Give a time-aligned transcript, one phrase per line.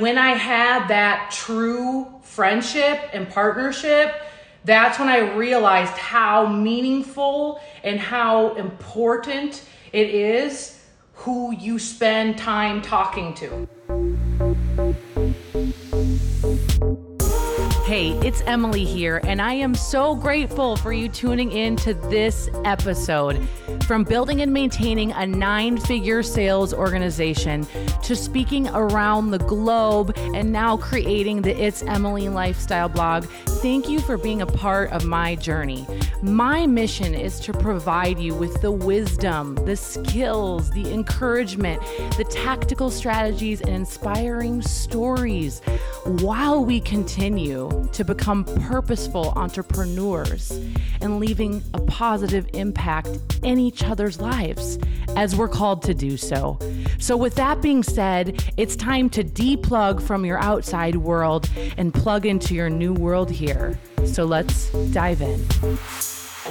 [0.00, 4.14] When I had that true friendship and partnership,
[4.64, 10.80] that's when I realized how meaningful and how important it is
[11.14, 13.68] who you spend time talking to.
[17.88, 22.50] Hey, it's Emily here, and I am so grateful for you tuning in to this
[22.66, 23.48] episode.
[23.86, 27.66] From building and maintaining a nine figure sales organization
[28.02, 33.24] to speaking around the globe and now creating the It's Emily lifestyle blog,
[33.62, 35.86] thank you for being a part of my journey.
[36.20, 41.80] My mission is to provide you with the wisdom, the skills, the encouragement,
[42.18, 45.60] the tactical strategies, and inspiring stories
[46.04, 50.50] while we continue to become purposeful entrepreneurs
[51.00, 54.78] and leaving a positive impact in each other's lives
[55.16, 56.58] as we're called to do so.
[56.98, 62.26] So, with that being said, it's time to deplug from your outside world and plug
[62.26, 63.78] into your new world here.
[64.04, 65.40] So, let's dive in.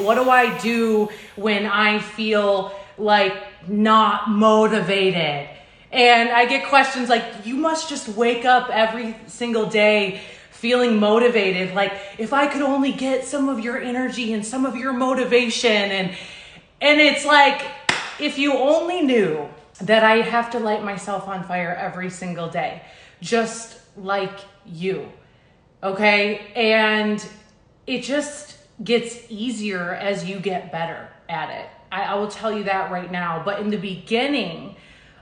[0.03, 3.33] What do I do when I feel like
[3.67, 5.49] not motivated?
[5.91, 10.21] And I get questions like, you must just wake up every single day
[10.57, 11.73] feeling motivated.
[11.73, 15.71] Like, if I could only get some of your energy and some of your motivation.
[15.71, 16.09] And,
[16.81, 17.63] and it's like,
[18.19, 19.47] if you only knew
[19.81, 22.81] that I have to light myself on fire every single day,
[23.21, 25.11] just like you.
[25.83, 26.51] Okay.
[26.55, 27.23] And
[27.85, 31.69] it just gets easier as you get better at it.
[31.91, 33.43] I, I will tell you that right now.
[33.45, 34.75] But in the beginning,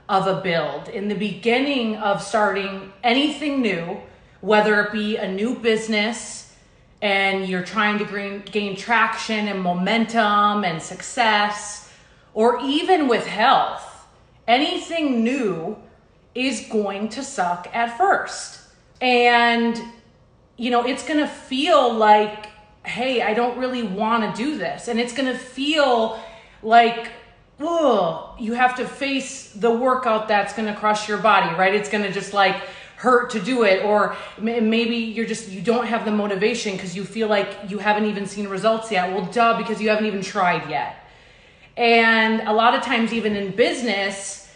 [0.08, 4.00] of a build, in the beginning of starting anything new,
[4.40, 6.54] whether it be a new business
[7.02, 11.92] and you're trying to gain, gain traction and momentum and success,
[12.34, 14.06] or even with health,
[14.48, 15.76] anything new
[16.34, 18.60] is going to suck at first.
[19.00, 19.80] And,
[20.56, 22.46] you know, it's going to feel like,
[22.84, 24.88] hey, I don't really want to do this.
[24.88, 26.20] And it's going to feel
[26.62, 27.10] like
[27.60, 31.74] oh, you have to face the workout that's going to crush your body, right?
[31.74, 32.62] It's going to just like
[33.06, 37.04] hurt to do it or maybe you're just you don't have the motivation because you
[37.04, 39.04] feel like you haven't even seen results yet.
[39.12, 40.92] Well duh because you haven't even tried yet.
[41.76, 44.50] And a lot of times even in business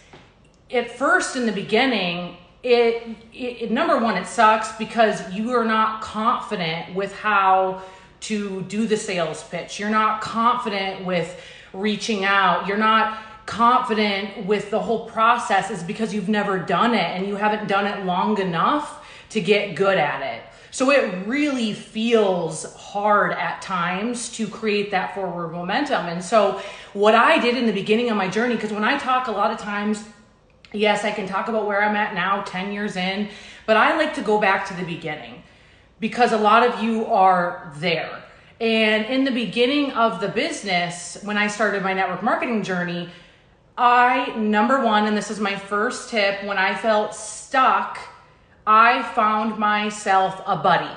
[0.72, 6.02] at first in the beginning it, it, number one it sucks because you are not
[6.02, 7.82] confident with how
[8.30, 9.78] to do the sales pitch.
[9.78, 11.40] You're not confident with
[11.72, 12.66] reaching out.
[12.66, 17.36] You're not confident with the whole process is because you've never done it and you
[17.36, 20.42] haven't done it long enough to get good at it.
[20.72, 26.06] So it really feels hard at times to create that forward momentum.
[26.06, 26.62] And so
[26.92, 29.50] what I did in the beginning of my journey, because when I talk a lot
[29.50, 30.04] of times,
[30.72, 33.28] yes, I can talk about where I'm at now, 10 years in,
[33.66, 35.42] but I like to go back to the beginning
[35.98, 38.22] because a lot of you are there.
[38.60, 43.08] And in the beginning of the business, when I started my network marketing journey,
[43.82, 47.98] I, number one, and this is my first tip, when I felt stuck,
[48.66, 50.94] I found myself a buddy.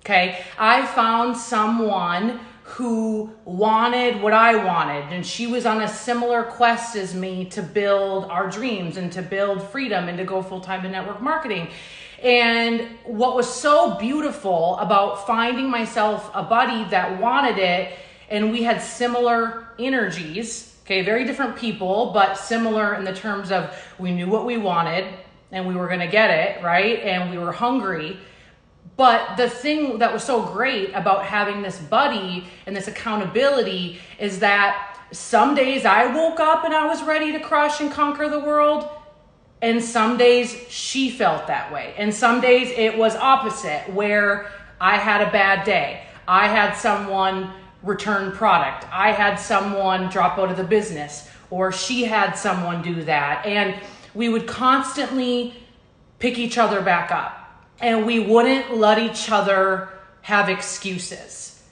[0.00, 0.44] Okay.
[0.58, 6.96] I found someone who wanted what I wanted, and she was on a similar quest
[6.96, 10.84] as me to build our dreams and to build freedom and to go full time
[10.84, 11.68] in network marketing.
[12.20, 17.96] And what was so beautiful about finding myself a buddy that wanted it,
[18.28, 23.74] and we had similar energies, okay, very different people, but similar in the terms of
[23.98, 25.06] we knew what we wanted
[25.50, 27.00] and we were gonna get it, right?
[27.00, 28.18] And we were hungry.
[28.96, 34.40] But the thing that was so great about having this buddy and this accountability is
[34.40, 38.40] that some days I woke up and I was ready to crush and conquer the
[38.40, 38.88] world
[39.64, 41.94] and some days she felt that way.
[41.96, 46.02] And some days it was opposite, where I had a bad day.
[46.28, 47.50] I had someone
[47.84, 48.86] return product.
[48.90, 53.44] I had someone drop out of the business, or she had someone do that.
[53.46, 53.74] And
[54.14, 55.54] we would constantly
[56.18, 57.40] pick each other back up.
[57.80, 59.90] And we wouldn't let each other
[60.22, 61.62] have excuses.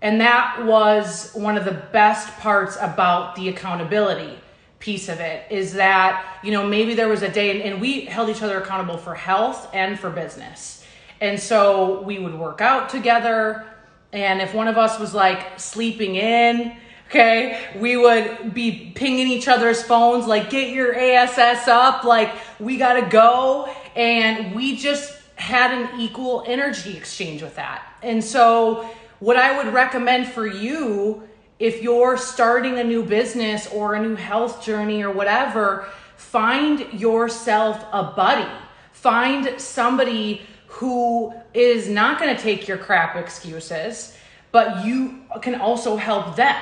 [0.00, 4.38] And that was one of the best parts about the accountability
[4.80, 8.28] piece of it is that, you know, maybe there was a day and, we held
[8.28, 10.84] each other accountable for health and for business.
[11.20, 13.64] And so we would work out together.
[14.12, 16.76] And if one of us was like sleeping in,
[17.08, 22.78] okay, we would be pinging each other's phones, like, get your ASS up, like, we
[22.78, 23.72] gotta go.
[23.94, 27.86] And we just had an equal energy exchange with that.
[28.02, 28.88] And so,
[29.18, 31.28] what I would recommend for you
[31.58, 35.86] if you're starting a new business or a new health journey or whatever,
[36.16, 38.50] find yourself a buddy.
[38.90, 44.16] Find somebody who is not going to take your crap excuses,
[44.52, 46.60] but you can also help them.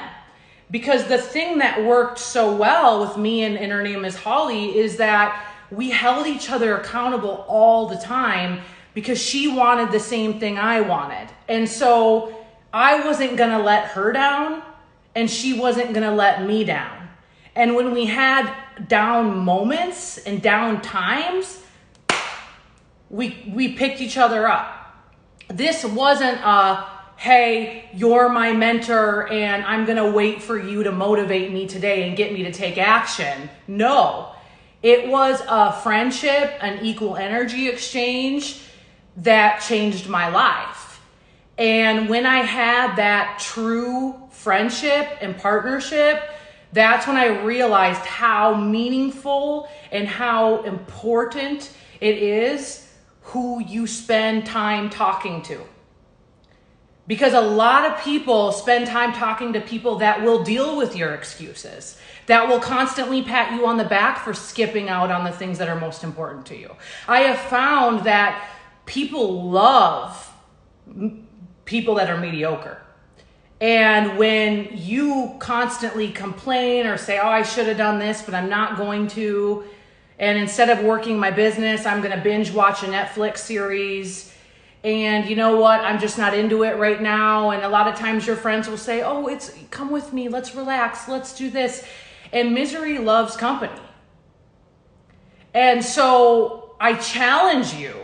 [0.68, 4.76] Because the thing that worked so well with me and, and her name is Holly
[4.76, 8.60] is that we held each other accountable all the time
[8.94, 11.28] because she wanted the same thing I wanted.
[11.48, 12.36] And so
[12.72, 14.62] I wasn't going to let her down
[15.14, 17.08] and she wasn't going to let me down.
[17.54, 18.52] And when we had
[18.88, 21.62] down moments and down times,
[23.10, 24.76] we we picked each other up.
[25.48, 26.86] This wasn't a
[27.16, 32.08] hey, you're my mentor and I'm going to wait for you to motivate me today
[32.08, 33.50] and get me to take action.
[33.68, 34.32] No.
[34.82, 38.62] It was a friendship, an equal energy exchange
[39.18, 41.02] that changed my life.
[41.58, 46.22] And when I had that true friendship and partnership,
[46.72, 51.70] that's when I realized how meaningful and how important
[52.00, 52.89] it is
[53.30, 55.60] who you spend time talking to.
[57.06, 61.14] Because a lot of people spend time talking to people that will deal with your
[61.14, 65.58] excuses, that will constantly pat you on the back for skipping out on the things
[65.58, 66.74] that are most important to you.
[67.08, 68.48] I have found that
[68.86, 70.32] people love
[71.64, 72.82] people that are mediocre.
[73.60, 78.48] And when you constantly complain or say, oh, I should have done this, but I'm
[78.48, 79.64] not going to,
[80.20, 84.34] and instead of working my business, I'm going to binge watch a Netflix series.
[84.84, 85.80] And you know what?
[85.80, 87.50] I'm just not into it right now.
[87.50, 90.28] And a lot of times your friends will say, oh, it's come with me.
[90.28, 91.08] Let's relax.
[91.08, 91.86] Let's do this.
[92.34, 93.80] And misery loves company.
[95.54, 97.94] And so I challenge you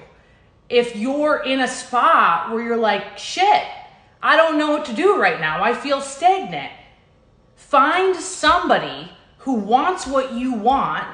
[0.71, 3.63] if you're in a spot where you're like, shit,
[4.23, 5.63] I don't know what to do right now.
[5.63, 6.73] I feel stagnant.
[7.57, 11.07] Find somebody who wants what you want.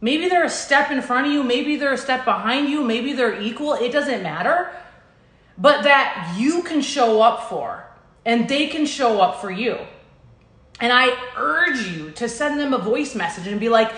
[0.00, 3.12] Maybe they're a step in front of you, maybe they're a step behind you, maybe
[3.12, 3.74] they're equal.
[3.74, 4.70] It doesn't matter.
[5.56, 7.84] But that you can show up for
[8.24, 9.76] and they can show up for you.
[10.80, 13.90] And I urge you to send them a voice message and be like,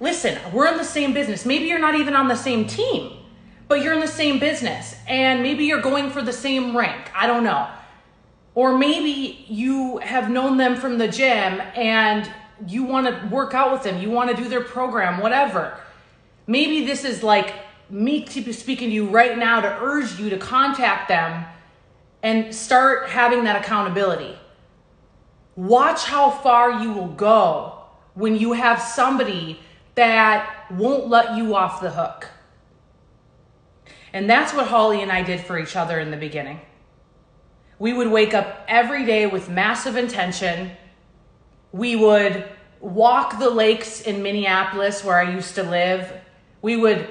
[0.00, 1.44] listen, we're in the same business.
[1.44, 3.18] Maybe you're not even on the same team
[3.68, 7.10] but you're in the same business and maybe you're going for the same rank.
[7.14, 7.68] I don't know.
[8.54, 12.30] Or maybe you have known them from the gym and
[12.66, 15.78] you want to work out with them, you want to do their program, whatever.
[16.46, 17.54] Maybe this is like
[17.90, 21.44] me speaking to you right now to urge you to contact them
[22.22, 24.36] and start having that accountability.
[25.56, 27.78] Watch how far you will go
[28.14, 29.60] when you have somebody
[29.94, 32.28] that won't let you off the hook.
[34.12, 36.60] And that's what Holly and I did for each other in the beginning.
[37.78, 40.70] We would wake up every day with massive intention.
[41.74, 42.44] We would
[42.80, 46.08] walk the lakes in Minneapolis where I used to live.
[46.62, 47.08] We would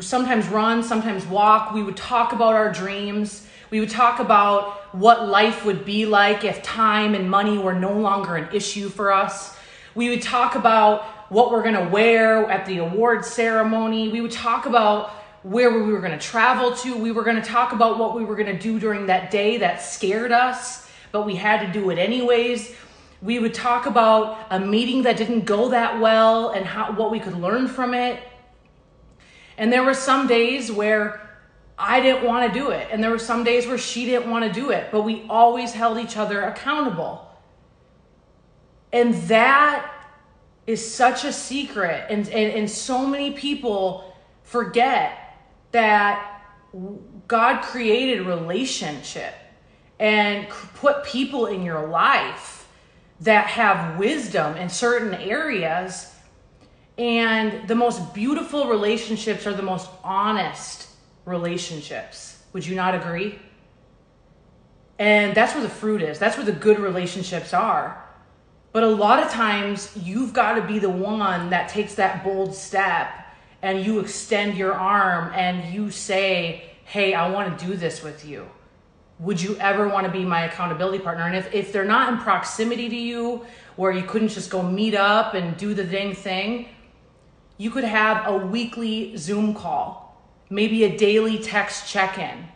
[0.00, 1.72] sometimes run, sometimes walk.
[1.72, 3.46] We would talk about our dreams.
[3.70, 7.94] We would talk about what life would be like if time and money were no
[7.94, 9.56] longer an issue for us.
[9.94, 14.10] We would talk about what we're going to wear at the award ceremony.
[14.10, 15.08] We would talk about
[15.42, 16.98] where we were going to travel to.
[16.98, 19.56] We were going to talk about what we were going to do during that day
[19.56, 22.74] that scared us, but we had to do it anyways.
[23.22, 27.20] We would talk about a meeting that didn't go that well and how what we
[27.20, 28.22] could learn from it.
[29.58, 31.28] And there were some days where
[31.78, 34.44] I didn't want to do it, and there were some days where she didn't want
[34.44, 37.26] to do it, but we always held each other accountable.
[38.92, 39.90] And that
[40.66, 45.38] is such a secret, and, and, and so many people forget
[45.72, 46.42] that
[47.28, 49.34] God created relationship
[49.98, 52.59] and put people in your life
[53.20, 56.12] that have wisdom in certain areas.
[56.98, 60.88] And the most beautiful relationships are the most honest
[61.24, 62.42] relationships.
[62.52, 63.38] Would you not agree?
[64.98, 66.18] And that's where the fruit is.
[66.18, 68.04] That's where the good relationships are.
[68.72, 72.54] But a lot of times, you've got to be the one that takes that bold
[72.54, 73.10] step
[73.62, 78.24] and you extend your arm and you say, Hey, I want to do this with
[78.24, 78.48] you.
[79.20, 81.24] Would you ever want to be my accountability partner?
[81.24, 83.44] And if, if they're not in proximity to you,
[83.76, 86.68] where you couldn't just go meet up and do the dang thing,
[87.58, 92.48] you could have a weekly Zoom call, maybe a daily text check in.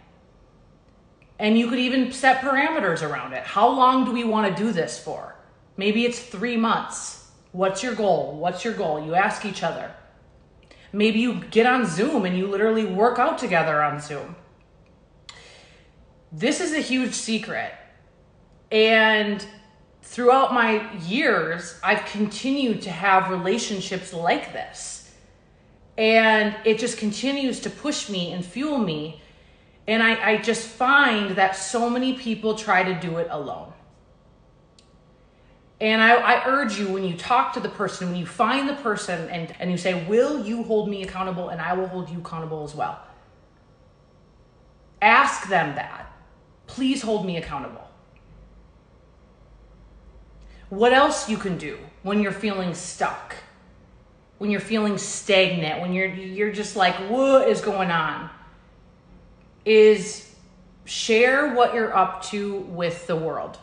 [1.38, 3.42] And you could even set parameters around it.
[3.42, 5.36] How long do we want to do this for?
[5.76, 7.30] Maybe it's three months.
[7.52, 8.36] What's your goal?
[8.38, 9.04] What's your goal?
[9.04, 9.94] You ask each other.
[10.92, 14.36] Maybe you get on Zoom and you literally work out together on Zoom.
[16.36, 17.72] This is a huge secret.
[18.72, 19.46] And
[20.02, 25.12] throughout my years, I've continued to have relationships like this.
[25.96, 29.22] And it just continues to push me and fuel me.
[29.86, 33.72] And I, I just find that so many people try to do it alone.
[35.80, 38.74] And I, I, urge you when you talk to the person, when you find the
[38.74, 41.50] person and, and you say, Will you hold me accountable?
[41.50, 43.00] And I will hold you accountable as well.
[45.02, 46.13] Ask them that.
[46.66, 47.88] Please hold me accountable.
[50.70, 53.34] What else you can do when you're feeling stuck?
[54.38, 58.28] When you're feeling stagnant, when you're you're just like, what is going on?
[59.64, 60.34] Is
[60.84, 63.58] share what you're up to with the world.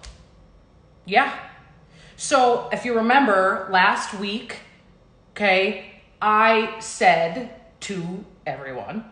[1.05, 1.33] Yeah.
[2.17, 4.57] So if you remember last week,
[5.31, 9.05] okay, I said to everyone,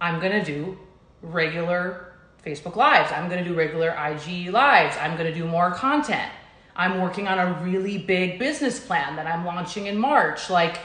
[0.00, 0.78] I'm gonna do
[1.22, 2.05] regular
[2.46, 3.10] Facebook Lives.
[3.12, 4.96] I'm gonna do regular IG Lives.
[5.00, 6.30] I'm gonna do more content.
[6.76, 10.48] I'm working on a really big business plan that I'm launching in March.
[10.48, 10.78] Like,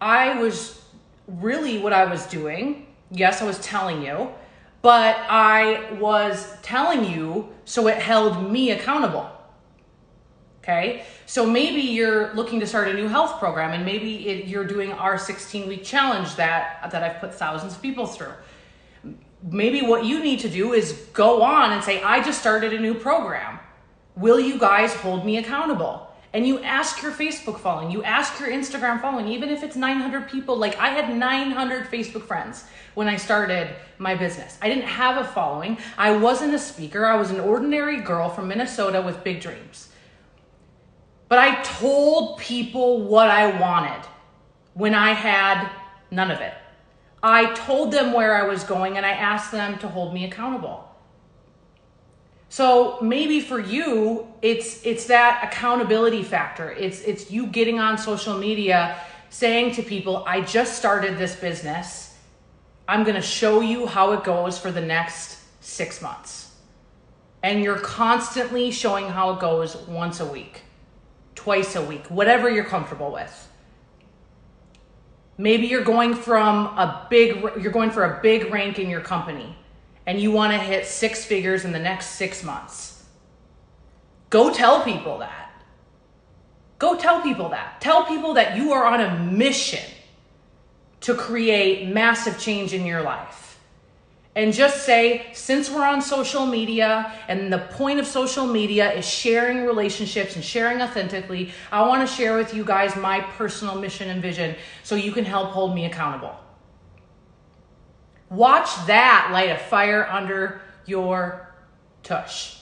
[0.00, 0.84] I was
[1.26, 2.86] really what I was doing.
[3.10, 4.28] Yes, I was telling you,
[4.82, 9.30] but I was telling you so it held me accountable.
[10.62, 14.66] Okay, so maybe you're looking to start a new health program, and maybe it, you're
[14.66, 18.34] doing our 16 week challenge that that I've put thousands of people through.
[19.42, 22.78] Maybe what you need to do is go on and say, I just started a
[22.80, 23.60] new program.
[24.16, 26.08] Will you guys hold me accountable?
[26.34, 30.28] And you ask your Facebook following, you ask your Instagram following, even if it's 900
[30.28, 30.56] people.
[30.56, 32.64] Like I had 900 Facebook friends
[32.94, 34.58] when I started my business.
[34.60, 35.78] I didn't have a following.
[35.96, 37.06] I wasn't a speaker.
[37.06, 39.88] I was an ordinary girl from Minnesota with big dreams.
[41.28, 44.06] But I told people what I wanted
[44.74, 45.70] when I had
[46.10, 46.54] none of it.
[47.22, 50.84] I told them where I was going and I asked them to hold me accountable.
[52.48, 56.70] So maybe for you, it's it's that accountability factor.
[56.70, 58.98] It's it's you getting on social media
[59.30, 62.16] saying to people, I just started this business.
[62.86, 66.54] I'm gonna show you how it goes for the next six months.
[67.42, 70.62] And you're constantly showing how it goes once a week,
[71.34, 73.47] twice a week, whatever you're comfortable with.
[75.38, 79.56] Maybe you're going from a big you're going for a big rank in your company
[80.06, 83.04] and you want to hit six figures in the next six months.
[84.30, 85.50] Go tell people that.
[86.78, 87.80] Go tell people that.
[87.80, 89.84] Tell people that you are on a mission
[91.00, 93.47] to create massive change in your life.
[94.38, 99.04] And just say, since we're on social media and the point of social media is
[99.04, 104.10] sharing relationships and sharing authentically, I want to share with you guys my personal mission
[104.10, 104.54] and vision
[104.84, 106.36] so you can help hold me accountable.
[108.30, 111.52] Watch that light a fire under your
[112.04, 112.58] tush.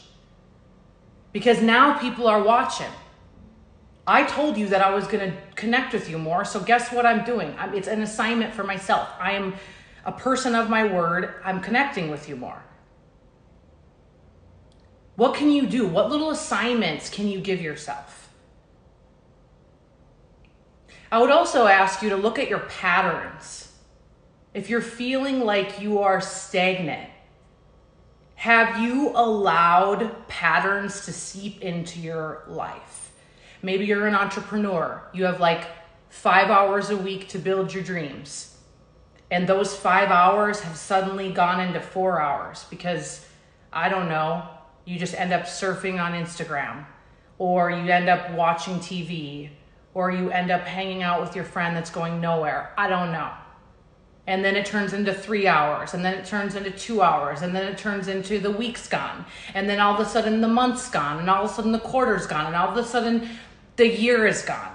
[1.35, 2.91] Because now people are watching.
[4.07, 7.05] I told you that I was going to connect with you more, so guess what
[7.05, 7.55] I'm doing?
[7.75, 9.11] It's an assignment for myself.
[9.21, 9.57] I am
[10.07, 11.35] a person of my word.
[11.45, 12.63] I'm connecting with you more.
[15.17, 15.87] What can you do?
[15.87, 18.31] What little assignments can you give yourself?
[21.13, 23.67] I would also ask you to look at your patterns
[24.57, 27.11] if you're feeling like you are stagnant,
[28.37, 33.13] have you allowed patterns to seep into your life?
[33.61, 35.03] Maybe you're an entrepreneur.
[35.13, 35.67] You have like
[36.09, 38.56] five hours a week to build your dreams.
[39.31, 43.27] And those five hours have suddenly gone into four hours because,
[43.73, 44.47] I don't know,
[44.85, 46.87] you just end up surfing on Instagram
[47.39, 49.51] or you end up watching TV
[49.95, 52.73] or you end up hanging out with your friend that's going nowhere.
[52.79, 53.31] I don't know
[54.27, 57.55] and then it turns into three hours, and then it turns into two hours, and
[57.55, 60.91] then it turns into the week's gone, and then all of a sudden the month's
[60.91, 63.29] gone, and all of a sudden the quarter's gone, and all of a sudden
[63.77, 64.75] the year is gone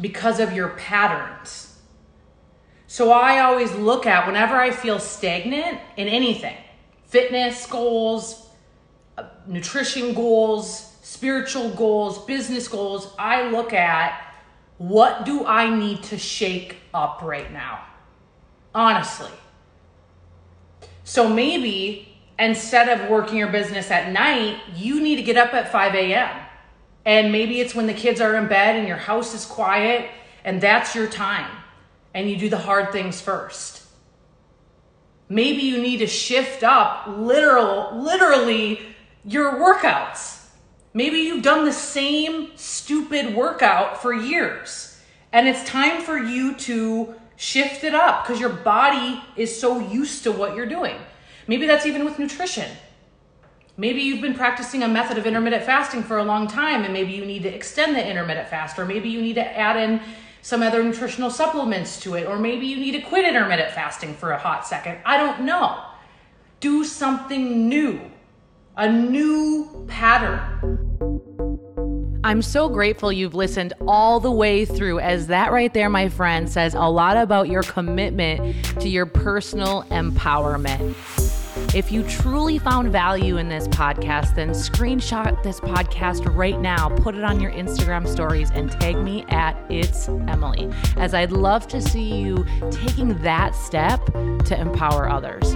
[0.00, 1.65] because of your patterns.
[2.88, 6.56] So I always look at whenever I feel stagnant in anything
[7.04, 8.48] fitness goals,
[9.16, 14.22] uh, nutrition goals, spiritual goals, business goals I look at
[14.78, 17.86] what do I need to shake up right now?
[18.76, 19.30] honestly.
[21.02, 25.72] So maybe instead of working your business at night, you need to get up at
[25.72, 26.28] 5 a.m.
[27.06, 30.10] And maybe it's when the kids are in bed and your house is quiet
[30.44, 31.50] and that's your time
[32.16, 33.84] and you do the hard things first.
[35.28, 38.80] Maybe you need to shift up literal literally
[39.24, 40.44] your workouts.
[40.92, 45.00] Maybe you've done the same stupid workout for years
[45.32, 50.22] and it's time for you to Shift it up because your body is so used
[50.24, 50.96] to what you're doing.
[51.46, 52.68] Maybe that's even with nutrition.
[53.76, 57.12] Maybe you've been practicing a method of intermittent fasting for a long time and maybe
[57.12, 60.00] you need to extend the intermittent fast or maybe you need to add in
[60.42, 64.32] some other nutritional supplements to it, or maybe you need to quit intermittent fasting for
[64.32, 64.98] a hot second.
[65.04, 65.82] I don't know.
[66.60, 68.00] Do something new,
[68.76, 70.82] a new pattern.
[72.24, 76.48] I'm so grateful you've listened all the way through, as that right there, my friend,
[76.48, 80.94] says a lot about your commitment to your personal empowerment.
[81.76, 87.14] If you truly found value in this podcast, then screenshot this podcast right now, put
[87.14, 91.82] it on your Instagram stories, and tag me at It's Emily, as I'd love to
[91.82, 95.54] see you taking that step to empower others.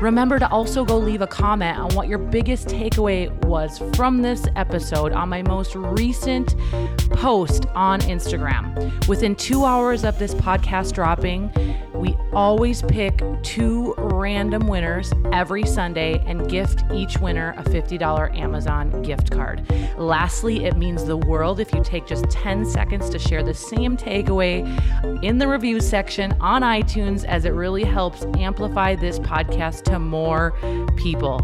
[0.00, 4.48] Remember to also go leave a comment on what your biggest takeaway was from this
[4.56, 6.56] episode on my most recent
[7.10, 9.06] post on Instagram.
[9.06, 11.52] Within two hours of this podcast dropping,
[11.94, 19.02] we always pick two random winners every Sunday and gift each winner a $50 Amazon
[19.02, 19.68] gift card.
[19.96, 23.96] Lastly, it means the world if you take just 10 seconds to share the same
[23.96, 24.60] takeaway
[25.24, 30.52] in the review section on iTunes, as it really helps amplify this podcast to more
[30.96, 31.38] people.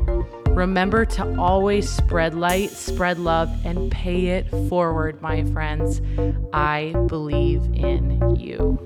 [0.49, 6.00] Remember to always spread light, spread love, and pay it forward, my friends.
[6.52, 8.78] I believe in you.